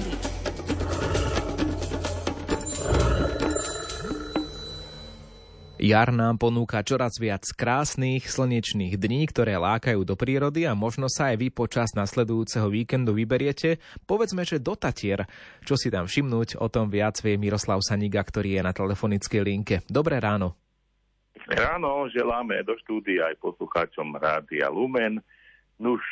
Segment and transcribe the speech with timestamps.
[0.00, 0.12] prírody.
[5.78, 11.30] Jar nám ponúka čoraz viac krásnych slnečných dní, ktoré lákajú do prírody a možno sa
[11.30, 15.30] aj vy počas nasledujúceho víkendu vyberiete, povedzme, že do Tatier.
[15.62, 19.74] Čo si tam všimnúť, o tom viac vie Miroslav Saniga, ktorý je na telefonickej linke.
[19.86, 20.58] Dobré ráno.
[21.46, 25.22] Ráno želáme do štúdia aj poslucháčom Rádia Lumen.
[25.78, 26.02] Nuž,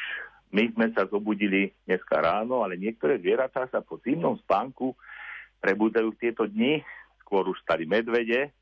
[0.54, 4.94] my sme sa zobudili dneska ráno, ale niektoré zvieratá sa po zimnom spánku
[5.58, 6.84] prebúdajú v tieto dni.
[7.26, 8.54] Skôr už stali medvede,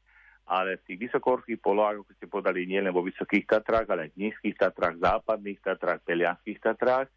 [0.49, 4.11] ale v tých vysokorských polohách, ako ste podali, nie len vo Vysokých Tatrách, ale aj
[4.17, 7.09] v Nízkych Tatrách, Západných Tatrách, Pelianských Tatrách,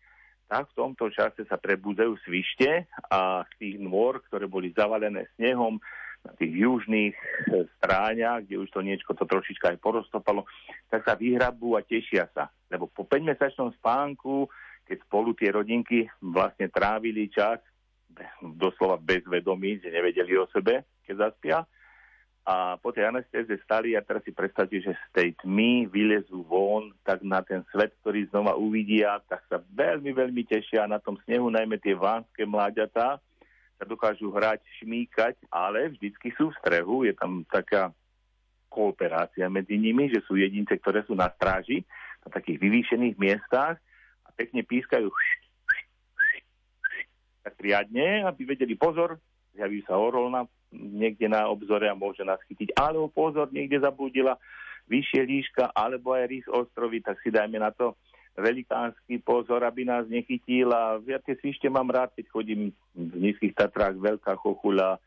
[0.47, 5.79] tak v tomto čase sa prebúdajú svište a z tých nôr, ktoré boli zavalené snehom
[6.25, 10.47] na tých južných eh, stráňach, kde už to niečo to trošička aj porostopalo,
[10.89, 12.49] tak sa vyhrabú a tešia sa.
[12.71, 14.47] Lebo po 5-mesačnom spánku,
[14.87, 17.59] keď spolu tie rodinky vlastne trávili čas,
[18.41, 21.57] doslova bez vedomí, že nevedeli o sebe, keď zaspia,
[22.47, 26.95] a po tej anestéze stali a teraz si predstavte, že z tej tmy vylezú von,
[27.03, 31.51] tak na ten svet, ktorý znova uvidia, tak sa veľmi, veľmi tešia na tom snehu,
[31.51, 33.19] najmä tie vánske mláďatá
[33.85, 37.93] dokážu hrať, šmíkať, ale vždycky sú v strehu, je tam taká
[38.71, 41.85] kooperácia medzi nimi, že sú jedince, ktoré sú na stráži,
[42.25, 43.77] na takých vyvýšených miestach
[44.25, 45.11] a pekne pískajú
[47.47, 49.23] tak riadne, aby vedeli pozor,
[49.55, 50.43] zjaví sa orol na
[50.75, 52.75] niekde na obzore a môže nás chytiť.
[52.75, 54.35] Alebo pozor, niekde zabudila
[54.91, 57.95] vyššie líška alebo aj rys ostrovy, tak si dajme na to
[58.37, 63.57] velikánsky pozor, aby nás nechytil a ja tie svište mám rád, keď chodím v nízkych
[63.57, 65.01] Tatrách, veľká chochula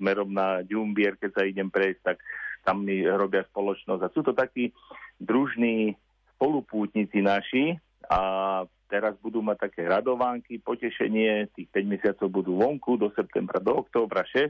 [0.00, 2.16] smerom na Ďumbier, keď sa idem prejsť, tak
[2.64, 4.02] tam mi robia spoločnosť.
[4.02, 4.72] A sú to takí
[5.20, 5.92] družní
[6.38, 7.76] spolupútnici naši
[8.08, 8.20] a
[8.88, 14.24] teraz budú mať také radovánky, potešenie, tých 5 mesiacov budú vonku do septembra, do októbra
[14.24, 14.48] 6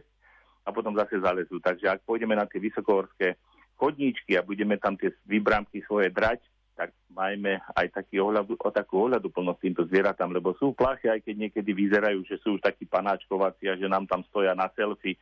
[0.62, 1.58] a potom zase zalezú.
[1.58, 3.34] Takže ak pôjdeme na tie vysokohorské
[3.74, 6.44] chodníčky a budeme tam tie vybrámky svoje drať,
[6.82, 11.22] tak majme aj taký ohľadu, o takú ohľadu plnosť týmto zvieratám, lebo sú plachy, aj
[11.22, 15.14] keď niekedy vyzerajú, že sú už takí panáčkovací a že nám tam stoja na selfie,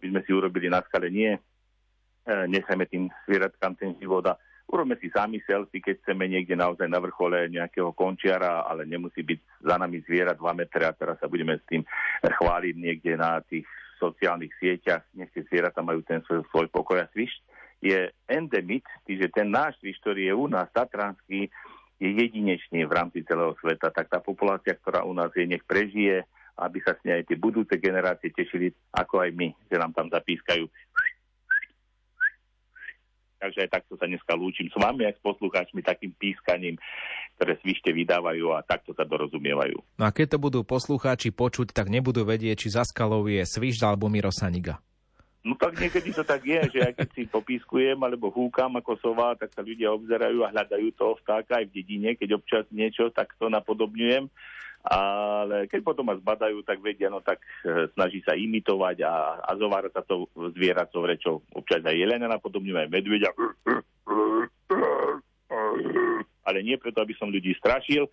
[0.00, 1.12] aby sme si urobili na skale.
[1.12, 1.40] Nie, e,
[2.48, 4.40] nechajme tým zvieratkám ten život a
[4.72, 9.60] urobme si sami selfie, keď chceme niekde naozaj na vrchole nejakého končiara, ale nemusí byť
[9.60, 11.84] za nami zviera 2 metre a teraz sa budeme s tým
[12.40, 13.68] chváliť niekde na tých
[14.00, 17.53] sociálnych sieťach, nech tie zvieratá majú ten svoj, svoj pokoj a svišť
[17.84, 21.52] je endemit, čiže ten náš ktorý je u nás, tatranský,
[22.00, 26.24] je jedinečný v rámci celého sveta, tak tá populácia, ktorá u nás je, nech prežije,
[26.56, 30.08] aby sa s nej aj tie budúce generácie tešili, ako aj my, že nám tam
[30.08, 30.64] zapískajú
[33.44, 36.80] takže aj takto sa dneska lúčim s vami aj s poslucháčmi takým pískaním,
[37.36, 40.00] ktoré svište vydávajú a takto sa dorozumievajú.
[40.00, 43.84] No a keď to budú poslucháči počuť, tak nebudú vedieť, či za skalou je svišť
[43.84, 44.80] alebo Mirosaniga.
[45.44, 49.36] No tak niekedy to tak je, že aj keď si popískujem alebo húkam ako sova,
[49.36, 53.52] tak sa ľudia obzerajú a hľadajú toho vtáka aj v dedine, keď občas niečo takto
[53.52, 54.32] napodobňujem
[54.84, 59.50] ale keď potom ma zbadajú, tak vedia, no tak e, snaží sa imitovať a, a
[59.56, 61.34] zovára sa to zvieracou rečou.
[61.56, 63.32] Občas aj jelena napodobňujú, aj medvedia.
[66.44, 68.04] Ale nie preto, aby som ľudí strašil,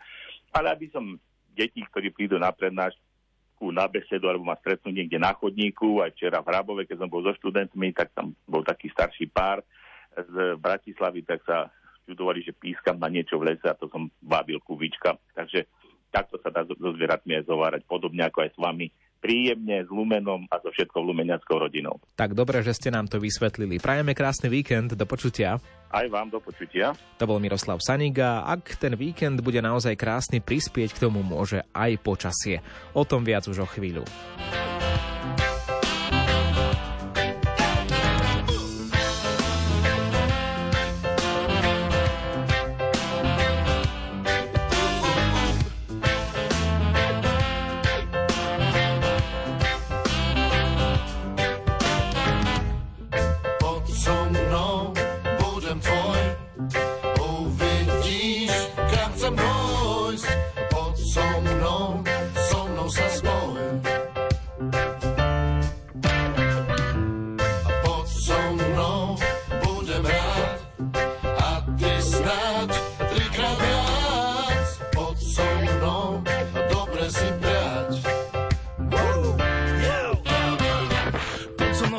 [0.55, 1.19] ale aby som
[1.51, 3.03] detí, ktorí prídu na prednášku,
[3.69, 7.21] na besedu alebo ma stretnú niekde na chodníku, aj včera v Hrabove, keď som bol
[7.21, 9.61] so študentmi, tak tam bol taký starší pár
[10.17, 11.69] z Bratislavy, tak sa
[12.09, 15.21] čudovali, že pískam na niečo v lese a to som bavil kuvička.
[15.37, 15.69] Takže
[16.09, 18.87] takto sa dá so zvieratmi aj zovárať, podobne ako aj s vami
[19.21, 22.01] príjemne, s Lumenom a so všetkou lumeniackou rodinou.
[22.17, 23.77] Tak dobre, že ste nám to vysvetlili.
[23.77, 25.61] Prajeme krásny víkend, do počutia.
[25.93, 26.97] Aj vám do počutia.
[27.21, 28.41] To bol Miroslav Saniga.
[28.43, 32.65] Ak ten víkend bude naozaj krásny, prispieť k tomu môže aj počasie.
[32.97, 34.07] O tom viac už o chvíľu.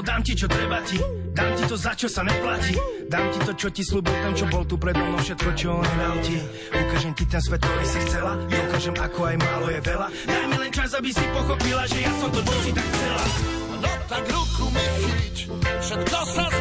[0.02, 0.98] Dám ti, čo treba ti,
[1.32, 2.74] dám ti to, za čo sa neplatí.
[3.06, 5.92] Dám ti to, čo ti slúbil ten, čo bol tu predo mnou, všetko, čo on
[5.96, 6.36] dal ti.
[6.74, 10.06] Ukážem ti ten svet, ktorý si chcela, ukážem, ako aj málo je veľa.
[10.26, 13.24] Daj mi len čas, aby si pochopila, že ja som to, čo si tak chcela.
[13.82, 15.36] No tak ruku mi chyť,
[15.82, 16.51] všetko sa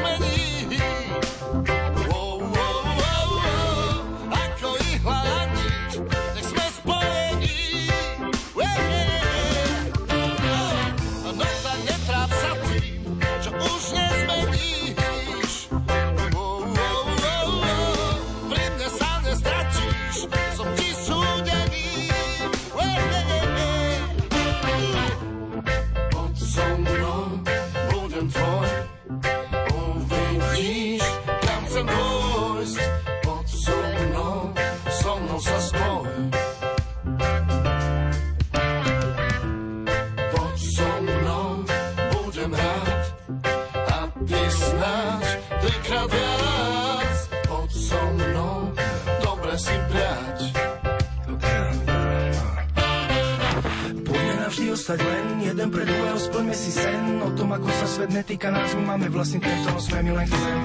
[54.81, 58.73] ostať len jeden pre druhého, splňme si sen o tom, ako sa svet netýka nás,
[58.73, 60.57] my máme vlastný ten, ktorom sme my len chcem.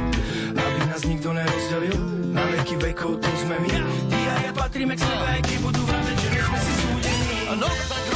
[0.56, 1.98] Aby nás nikto nerozdelil,
[2.32, 3.70] na veky vekov tu sme my.
[4.08, 7.38] Ty a ja patríme k sebe, aj keď budú vraveť, že my sme si súdení.
[7.60, 8.06] No, tak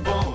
[0.00, 0.31] corresponde.